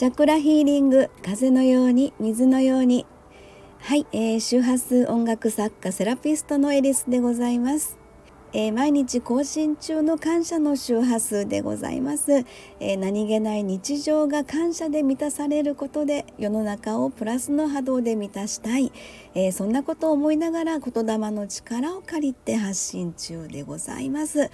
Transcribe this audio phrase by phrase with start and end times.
[0.00, 3.04] チャクラヒーリング風のように水のように。
[3.80, 7.98] はい、えー、周波数音楽作家セラピストのエリスでございます、
[8.54, 12.46] えー、毎日更新中の感謝の周波数でございます、
[12.80, 18.92] えー、何気ない日常が感謝で満たされることで世の中をプラスの波動で満たしたい、
[19.34, 24.50] えー、そんなことを思いながら言霊の力を借りて発信中でございます。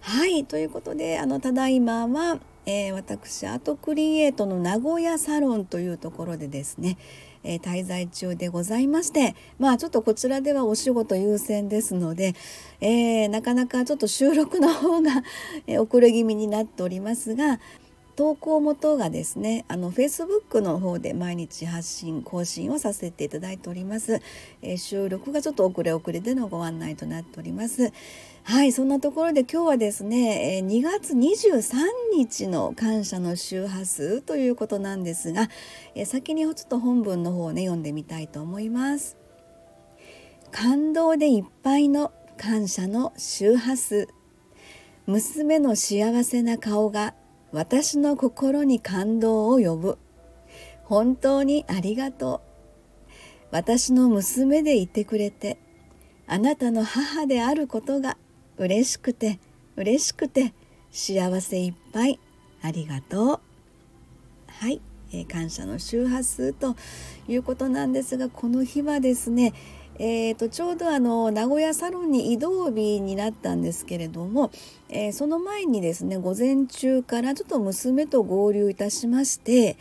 [0.00, 6.98] はいということであのただいまは、え私アートクリエイトの名古屋サロンというところでですね
[7.44, 12.34] えー、滞在中でございましてまあちょっとこちらではお仕事優先ですので、
[12.80, 15.22] えー、なかなかちょっと収録の方が
[15.80, 17.60] 遅れ気味になっておりますが
[18.18, 24.20] 投稿元がですねあの Facebook の方で毎日発信更新をさせていただいております、
[24.60, 27.92] えー、収録がちょっと遅れ遅れでのご案内となっております。
[28.42, 31.76] はいそんなところで今日はですねえ2月23
[32.12, 35.48] 日の感謝の周波数ということなんですが
[35.94, 39.16] え先にちょっと本文の方をね読んでみたいと思います。
[40.50, 44.08] 感動でいっぱいの感謝の周波数。
[45.06, 47.14] 娘の幸せな顔が
[47.52, 49.98] 私の心に感動を呼ぶ。
[50.84, 53.10] 本当にありがとう。
[53.50, 55.58] 私の娘でいてくれて
[56.26, 58.18] あなたの母であることが
[58.58, 59.40] 嬉しくて
[59.76, 60.52] 嬉しくて
[60.90, 62.20] 幸せいっぱい。
[62.60, 63.40] ありがとう。
[64.48, 64.80] はい、
[65.12, 66.76] えー、感謝の周波数と
[67.28, 69.54] いうことなんですがこの日はですね
[69.98, 74.52] えーと、ちょうどあの名古屋サロンに移動日になったんですけれども、
[74.88, 79.76] えー、その前にですね午前中からちょっと娘と合流いたしまして、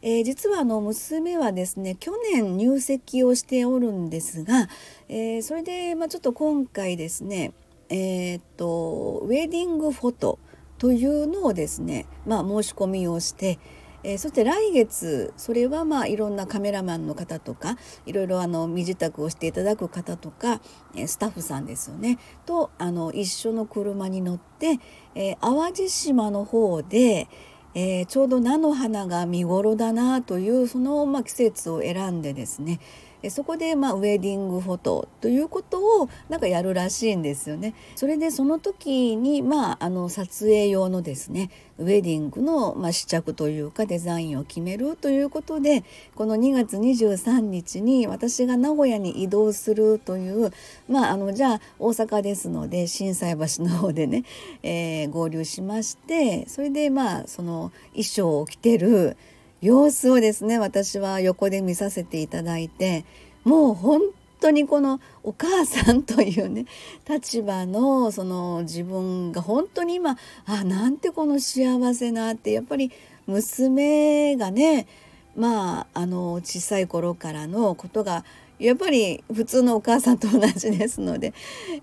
[0.00, 4.68] えー、実はあの娘はですね去年入籍をしておるんですが、
[5.08, 7.52] えー、それで、まあ、ちょっと今回ですね
[7.90, 10.38] えーとウェディングフォト
[10.78, 13.58] というのをですね、まあ、申し込みをして、
[14.04, 17.76] えー、そして来月それはまあいろんなカメラマンの方とか
[18.06, 20.60] いろいろあの身支度をしていただく方とか、
[20.94, 22.18] えー、スタッフさんですよね。
[22.46, 24.78] とあの一緒の車に乗って、
[25.14, 27.28] えー、淡路島の方で、
[27.74, 32.80] えちょうど菜の花が見頃だなというその、まあ、季節を選んでですね
[33.30, 37.74] そこでまあウェディングフォトということをなんかやるらしいんですよね。
[37.96, 45.84] それでその時にまああの撮影用のですねウェディングのまあ試着というかデザインを決めるということで
[46.14, 50.52] この2月23日に私が名古屋に移動するという
[50.88, 54.24] まああのじゃあ大阪ですので心斎橋の方でね、
[54.62, 59.16] えー、合流しましてそれでまあその衣装を着てる
[59.60, 63.04] 様子をですね私は横で見させていただいて
[63.44, 64.00] もう本
[64.40, 66.66] 当にこのお母さんというね
[67.08, 70.16] 立場のその自分が本当に今
[70.46, 72.92] あなんてこの幸せなってやっぱり
[73.26, 74.86] 娘がね
[75.36, 78.24] まああの小さい頃からのことが
[78.58, 81.32] やっぱり普通のお母さんと同じですので、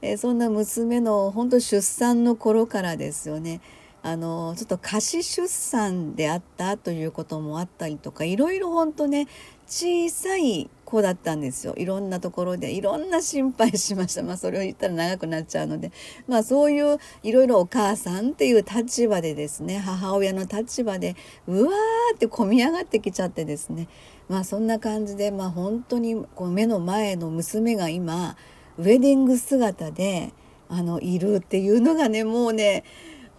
[0.01, 3.61] えそんな娘の本当出産の頃からですよね。
[4.05, 9.27] あのちょっと貸し出産であったということもあったりとかいろいろ本当ね
[9.65, 11.73] 小さい子だったんですよ。
[11.75, 12.71] いろんなところで。
[12.71, 14.21] いろんな心配しました。
[14.21, 15.91] まあそれを言ったら長くなっちゃうので。
[16.27, 21.15] まあそういういろいろお母さんっていう立場でですね母親の立場で
[21.47, 23.87] うわーって込み上がってきちゃってですね。
[24.29, 28.37] まあそんな感じでまあ本当にこう目の前の娘が今
[28.77, 30.31] ウェディング姿で
[30.69, 32.83] あのいるっていうのがねもうね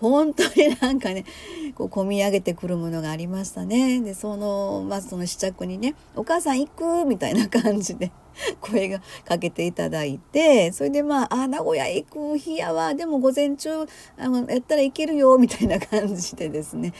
[0.00, 1.24] 本当になんかね
[1.74, 4.00] こう込み上げてくるものがありましたね。
[4.00, 8.12] でそのまあその試着にね「お母さん行く」みたいな感じで
[8.60, 13.86] 声がかけていただいてそれでまあ「あ名古屋行く日やわでも午前中
[14.18, 16.92] あのやったらいけるよ」みたいな感じでですね、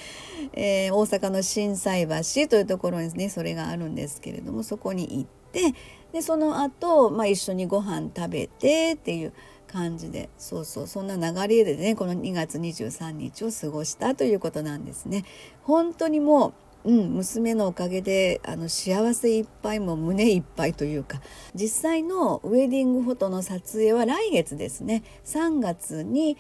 [0.55, 5.75] えー、大阪の心斎橋というところにですねそれがあるんですけれどもそこに行って
[6.13, 9.33] でその後、まあ一緒にご飯食べてっていう。
[9.67, 15.25] 感じでそうそうそんな流れでねこの2月23日を過ごしたということなんですね。
[15.63, 16.55] 本当にも
[16.85, 21.21] う、うん、娘のおかげであの幸せいっぱいも胸いっぱいというか
[21.55, 26.37] 実際のウェディングフォトの撮影は来月ですね3月に、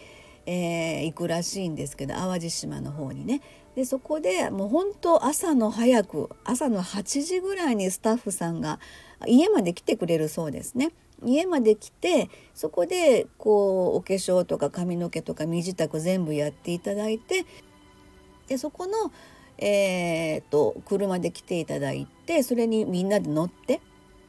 [0.46, 3.42] えー、行くらしいんですけど淡路島の方にね
[3.74, 8.80] でそこでもう本当朝の早く朝の8時ぐらいにスタッフさんが
[9.26, 10.92] 家まで来てくれるそうですね。
[11.24, 17.44] 家まで来てそこでこうお化粧とか髪の毛とか身支度全部やっていただいて
[18.48, 19.12] でそこの、
[19.58, 23.80] えーと、車で来ていただいてそれにみんなで乗って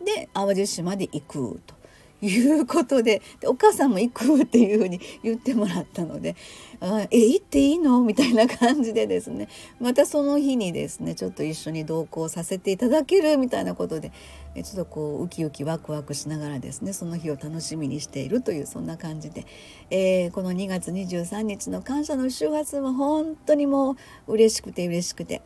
[0.04, 1.77] で淡路島で行くと。
[2.22, 6.36] いうことででお母さんも行くっていうふうに言ってもらったので
[6.80, 9.48] 「あえ行っていいの?」みたいな感じでですね
[9.80, 13.38] またその日にですねちょっと一緒に同行させていただける？
[13.38, 14.12] みたいなことで
[14.56, 19.46] ちょっとこうウキウキワクワクしながらですねその日を楽しみにしているというそんな感じで、
[19.92, 23.96] えー、この2月23日の感謝の周波数は本当にも
[24.28, 25.42] う嬉しくて嬉しくて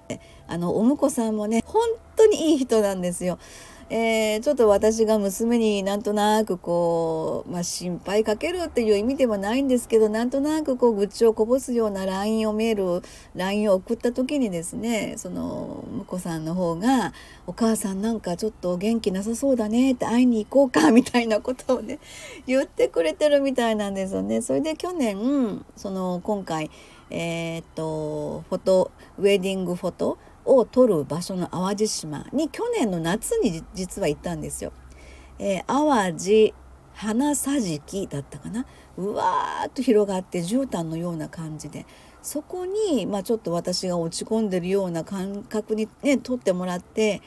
[0.47, 1.81] あのお婿さんもね本
[2.15, 3.39] 当にいい人なんですよ。
[3.93, 13.05] えー、ちょっと私が娘になんとなくこう、まあ、心配かけるっていう意味ではないんですけどなんとなくこう愚痴をこぼすような LINE をメール
[13.35, 17.11] LINE を送った時にですねその婿さんの方が
[17.47, 21.99] 「お母さんなんかちょっと元気なさそうだね」って会いに行こうかみたいなことをね
[22.47, 24.41] 言ってくれてるみたいなんですよね。
[24.41, 26.71] それで去年その今回
[27.09, 34.71] えー、っとフォトウェディングフォトを取る場所の淡路島に去年の夏に実は行ったんですよ。
[35.39, 36.53] えー、淡路
[36.93, 38.65] 花さじきだったかな
[38.97, 41.85] うわーっと広がって絨毯のような感じで
[42.21, 47.21] そこに、まあ、ちょっと私が落ち込んでるような感覚にね撮ってもらって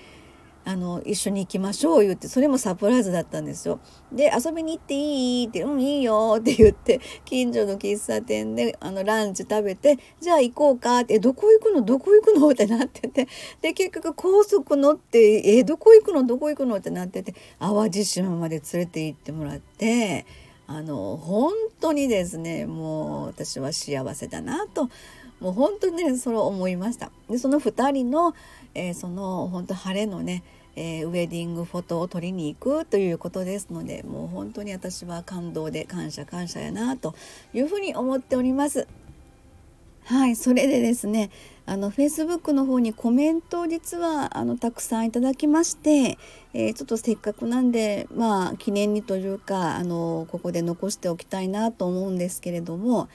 [0.66, 3.80] あの一緒に行きましょう言ってそれもサプライズだったんですよ。
[4.12, 11.82] で遊びに行っていいって「うんいいよ」って言って近所の喫茶店であのランチ食べて「じゃあ行こうか」って「どこ行くの？
[11.82, 13.28] どこ行くの?」ってなってて
[13.60, 16.24] で結局高速乗って「えどこ行くの？
[16.24, 20.24] どこ行くの?」ってなってて淡路島まで連れて行ってもらって。
[20.66, 24.88] あの本当にですねもう私は幸せだなと
[25.44, 27.10] もう本当にねそれを思いました。
[27.28, 28.34] でその2人の、
[28.74, 30.42] えー、その本当晴れのね、
[30.74, 37.14] えー、ウェディングフォトを撮りに行くということですのでもう本当に私は感動で感謝感謝やなと
[37.52, 38.88] いうふうに思っております。
[40.04, 41.30] はいそれでですね
[41.66, 46.16] あの Facebook の方にコメントを実はあのたくさんいただきまして、
[46.54, 53.08] えー、ちょっとせっかくなんでまあ記念にというかあのここで残しておきたいなと思うんですけれども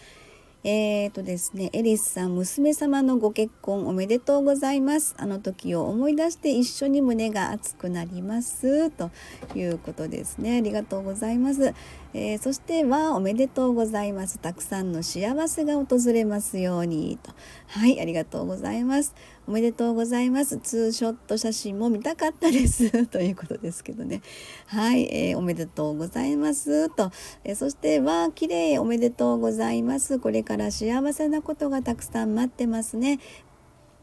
[0.65, 5.15] えーとですね、エリスさん、娘様のご結婚おめでとうございます。
[5.17, 8.89] あの時を思い出して一緒に胸が熱くなります。
[8.89, 9.09] と
[9.55, 10.57] いうことですね。
[10.57, 11.73] ありがとうございます。
[12.13, 14.37] えー、そしてはおめでとうございます。
[14.39, 17.17] たくさんの幸せが訪れますように。
[17.23, 17.31] と。
[17.67, 19.15] はい、ありがとうございます。
[19.49, 20.59] おめでとうございます。
[20.59, 22.91] ツーショット写真も見たかったです。
[23.09, 24.21] ということですけどね。
[24.67, 26.87] はい、えー、おめでとうございます。
[26.89, 27.09] と、
[27.43, 30.19] えー、そしては、綺麗おめでとうございます。
[30.19, 33.19] これから幸せなことがたくさん待ってますね。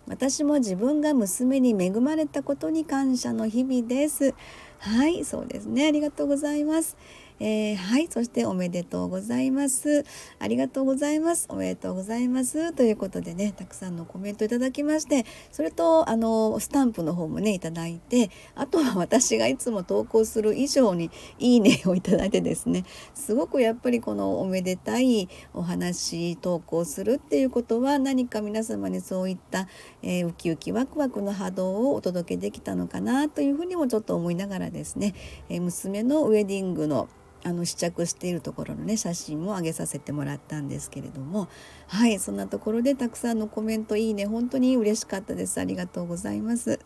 [0.08, 4.34] 私も自分が娘に恵まれたことに感謝の日々です。
[4.80, 5.86] はい、そうですね。
[5.86, 6.96] ありがとうございます。
[7.38, 10.04] えー、はいそしておめでとうございます。
[10.38, 11.46] ありがとうございます。
[11.50, 12.72] おめでとうございます。
[12.72, 22.84] ということでねたくさんのコメントいただきましてそれとあのスタンプの方もねいただいてあとは私がいつも投稿する以上にいいねをいただいてですね
[23.14, 29.68] すごくやっぱりこのおめでたいお話投稿するっていうことは何か皆様にそういった、
[30.02, 35.14] えー、ウキウキワクワクの波動をお届けできたのかなというふうにもちょっと思いながらですね、
[35.48, 37.08] えー、娘のウェディングの
[37.46, 41.48] あの試着しているところのね写真も上げさせてもらったんですけれども。
[41.86, 44.26] はいそんなところでたくさんのコメントいいね。
[44.26, 45.60] 本当に嬉しかったです。
[45.60, 46.80] ありがとうございます、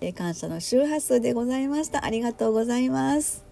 [0.00, 2.04] え感謝の周波数でございました。
[2.04, 3.47] ありがとうございます。